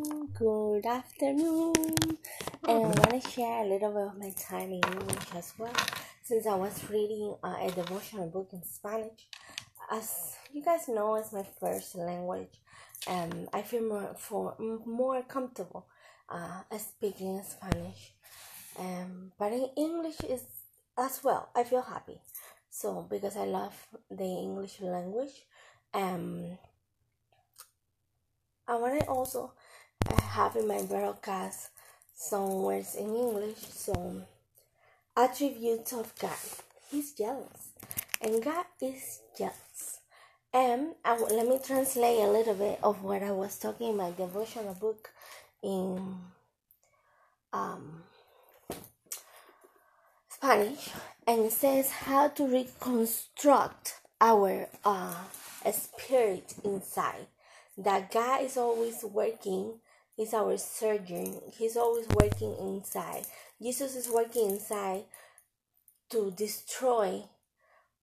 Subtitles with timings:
[0.00, 1.74] Good afternoon,
[2.66, 5.74] and I want to share a little bit of my time in English as well,
[6.22, 9.28] since I was reading uh, a devotional book in Spanish.
[9.90, 12.62] As you guys know, it's my first language,
[13.08, 15.86] um, I feel more for more comfortable
[16.30, 18.14] uh, speaking Spanish,
[18.78, 20.44] um, but in English is
[20.96, 21.50] as well.
[21.54, 22.22] I feel happy,
[22.70, 23.74] so because I love
[24.10, 25.44] the English language,
[25.92, 26.56] um,
[28.66, 29.52] I want to also
[30.08, 31.70] I have in my broadcast
[32.14, 34.24] some words in English, some
[35.16, 36.30] attributes of God.
[36.90, 37.70] He's jealous,
[38.20, 40.00] and God is jealous.
[40.52, 44.10] And I, let me translate a little bit of what I was talking in my
[44.10, 45.10] devotional book
[45.62, 46.16] in
[47.52, 48.02] um,
[50.28, 50.90] Spanish,
[51.26, 55.14] and it says how to reconstruct our uh,
[55.72, 57.26] spirit inside.
[57.78, 59.74] That God is always working
[60.20, 61.40] He's our surgeon.
[61.56, 63.24] He's always working inside.
[63.58, 65.04] Jesus is working inside
[66.10, 67.22] to destroy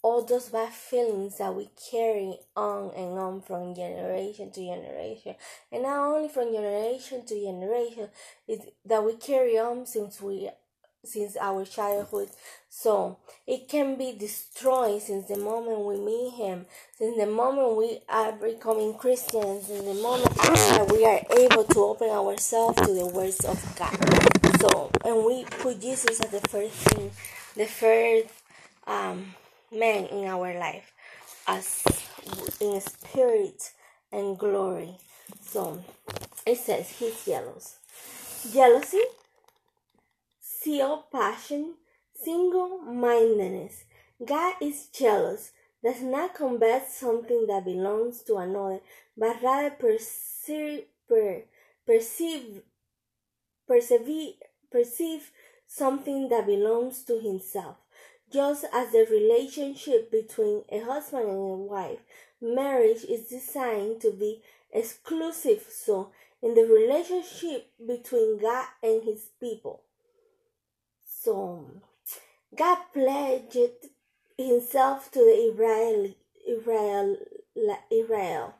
[0.00, 5.34] all those bad feelings that we carry on and on from generation to generation.
[5.70, 8.08] And not only from generation to generation,
[8.48, 10.48] is that we carry on since we
[11.06, 12.28] since our childhood.
[12.68, 18.00] So it can be destroyed since the moment we meet Him, since the moment we
[18.08, 23.06] are becoming Christians, since the moment that we are able to open ourselves to the
[23.06, 24.60] words of God.
[24.60, 27.10] So, and we put Jesus as the first thing,
[27.56, 28.28] the first
[28.86, 29.34] um,
[29.72, 30.92] man in our life,
[31.46, 31.84] as
[32.60, 33.72] in spirit
[34.12, 34.96] and glory.
[35.40, 35.82] So
[36.46, 37.78] it says He's jealous.
[38.52, 39.02] Jealousy
[40.66, 41.74] zeal, passion,
[42.12, 43.84] single mindedness.
[44.24, 45.52] God is jealous,
[45.84, 48.80] does not combat something that belongs to another,
[49.16, 51.44] but rather perceive, per,
[51.86, 52.62] perceive,
[53.68, 54.34] perceive,
[54.72, 55.30] perceive
[55.68, 57.76] something that belongs to himself.
[58.32, 62.00] Just as the relationship between a husband and a wife,
[62.40, 64.42] marriage is designed to be
[64.72, 65.64] exclusive.
[65.70, 66.10] So,
[66.42, 69.82] in the relationship between God and his people,
[72.56, 73.58] God pledged
[74.38, 76.14] himself to the Israel,
[76.46, 77.16] Israel,
[77.90, 78.54] Israel.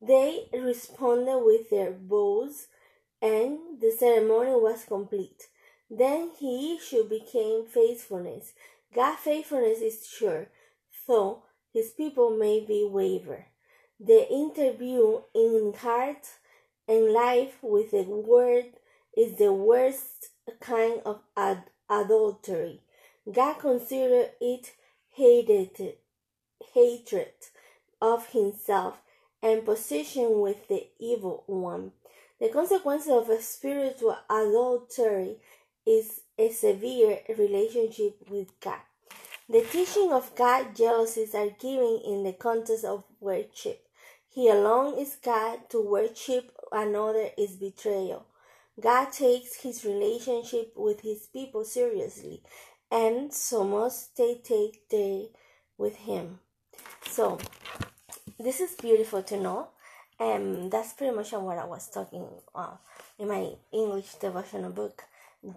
[0.00, 2.66] They responded with their vows,
[3.20, 5.48] and the ceremony was complete.
[5.88, 8.52] Then he issue became faithfulness.
[8.94, 10.48] God's faithfulness is sure,
[11.06, 13.46] though his people may be waver.
[14.00, 16.26] The interview in heart
[16.88, 18.72] and life with the word
[19.16, 20.30] is the worst
[20.60, 21.21] kind of
[22.04, 22.80] adultery.
[23.30, 24.72] God considered it
[25.14, 25.96] hated,
[26.74, 27.32] hatred
[28.00, 29.00] of himself
[29.42, 31.92] and position with the evil one.
[32.40, 35.36] The consequence of a spiritual adultery
[35.86, 38.80] is a severe relationship with God.
[39.48, 43.86] The teaching of God jealousies are given in the context of worship.
[44.28, 45.68] He alone is God.
[45.70, 48.24] To worship another is betrayal.
[48.80, 52.42] God takes his relationship with his people seriously,
[52.90, 55.28] and so must they take they
[55.76, 56.40] with him.
[57.06, 57.38] So,
[58.38, 59.68] this is beautiful to know,
[60.18, 62.76] and that's pretty much what I was talking uh,
[63.18, 65.04] in my English devotional book.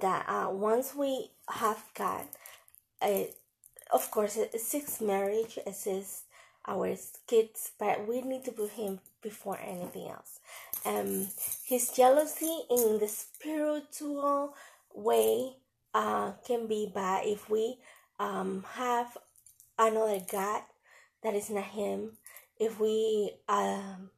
[0.00, 2.24] That uh, once we have God,
[3.00, 3.24] uh,
[3.92, 6.22] of course, six marriage assists
[6.66, 10.40] our kids, but we need to put Him before anything else
[10.84, 11.28] um,
[11.66, 14.54] his jealousy in the spiritual
[14.94, 15.54] way
[15.94, 17.78] uh, can be bad if we
[18.18, 19.16] um, have
[19.78, 20.62] another God
[21.22, 22.12] that is not Him,
[22.58, 24.10] if we um,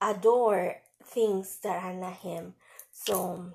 [0.00, 2.54] adore things that are not Him.
[2.92, 3.52] So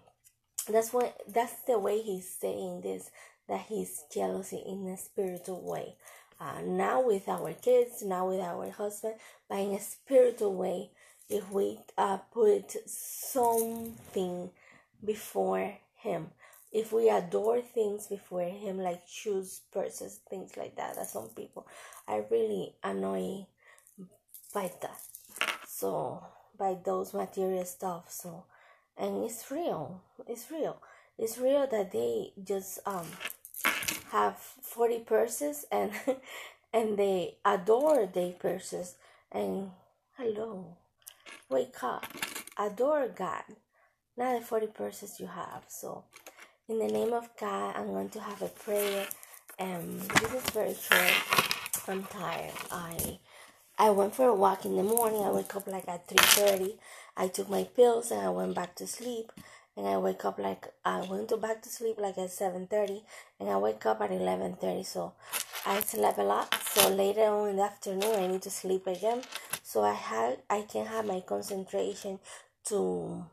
[0.70, 3.12] that's what that's the way He's saying this
[3.50, 5.96] that He's jealousy in a spiritual way.
[6.40, 9.16] Uh, now with our kids, now with our husband,
[9.50, 10.90] but in a spiritual way
[11.30, 14.50] if we uh, put something
[15.06, 16.28] before him.
[16.72, 21.66] If we adore things before him like shoes purses things like that that some people
[22.08, 23.46] are really annoyed
[24.54, 25.00] by that.
[25.68, 26.24] So
[26.58, 28.46] by those material stuff so.
[28.98, 30.82] And it's real it's real.
[31.18, 33.08] It's real that they just um
[34.12, 35.92] have 40 purses and
[36.74, 38.96] and they adore their purses
[39.32, 39.72] and
[40.18, 40.78] hello
[41.50, 42.06] Wake up.
[42.58, 43.44] Adore God.
[44.18, 45.64] Not the 40 purses you have.
[45.68, 46.04] So,
[46.68, 49.08] in the name of God, I'm going to have a prayer.
[49.60, 51.14] And this is very short.
[51.88, 52.54] I'm tired.
[52.72, 53.20] I
[53.80, 55.24] I went for a walk in the morning.
[55.24, 56.78] I wake up like at 3:30.
[57.18, 59.32] I took my pills and I went back to sleep.
[59.80, 63.02] And I wake up like I went to back to sleep like at seven thirty,
[63.40, 64.84] and I wake up at eleven thirty.
[64.84, 65.14] So
[65.66, 66.54] I slept a lot.
[66.66, 69.22] So later on in the afternoon, I need to sleep again.
[69.64, 72.20] So I had I can have my concentration
[72.66, 73.24] to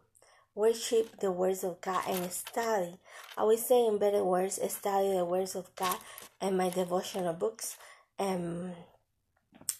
[0.54, 2.94] worship the words of God and study.
[3.36, 5.98] I always say in better words, study the words of God
[6.40, 7.76] and my devotional books.
[8.20, 8.70] Um,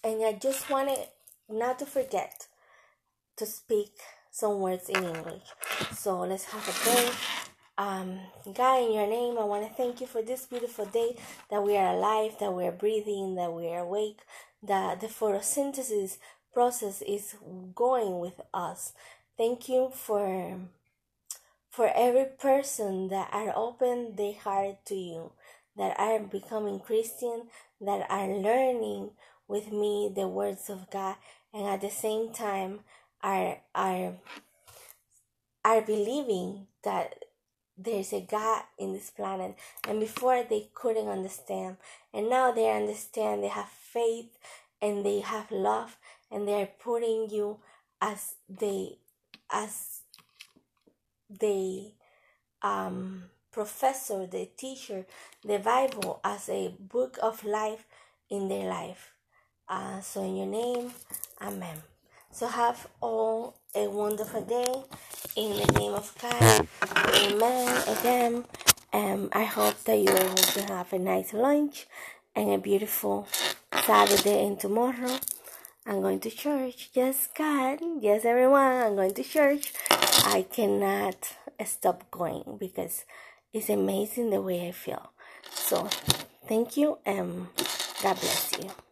[0.03, 0.99] and I just wanted
[1.49, 2.47] not to forget
[3.37, 3.93] to speak
[4.37, 5.41] some words in English.
[5.95, 7.11] So let's have a prayer.
[7.75, 8.19] Um,
[8.53, 11.17] God, in your name, I want to thank you for this beautiful day
[11.49, 14.19] that we are alive, that we are breathing, that we are awake,
[14.61, 16.19] that the photosynthesis
[16.53, 17.33] process is
[17.73, 18.93] going with us.
[19.37, 20.59] Thank you for
[21.71, 25.31] for every person that are open their heart to you,
[25.75, 27.47] that are becoming Christian,
[27.81, 29.11] that are learning
[29.47, 31.15] with me the words of God,
[31.51, 32.81] and at the same time
[33.21, 34.13] are are
[35.65, 37.15] are believing that
[37.77, 39.55] there's a God in this planet.
[39.87, 41.77] And before they couldn't understand,
[42.13, 43.43] and now they understand.
[43.43, 44.37] They have faith
[44.81, 45.97] and they have love,
[46.31, 47.59] and they are putting you
[48.01, 48.97] as they
[49.51, 50.01] as
[51.29, 51.93] they
[52.61, 55.05] um, professor, the teacher,
[55.43, 57.85] the Bible as a book of life
[58.29, 59.13] in their life.
[59.67, 60.91] Uh, so, in your name,
[61.41, 61.77] Amen.
[62.37, 64.71] So, have all a wonderful day
[65.35, 66.67] in the name of God.
[67.15, 67.87] Amen.
[67.87, 68.45] Again,
[68.93, 71.87] um, I hope that you all to have a nice lunch
[72.35, 73.27] and a beautiful
[73.83, 75.17] Saturday and tomorrow.
[75.87, 76.91] I'm going to church.
[76.93, 77.79] Yes, God.
[78.01, 78.83] Yes, everyone.
[78.83, 79.73] I'm going to church.
[79.89, 81.33] I cannot
[81.65, 83.05] stop going because
[83.51, 85.11] it's amazing the way I feel.
[85.49, 85.89] So,
[86.47, 87.47] thank you and
[88.03, 88.69] God bless you.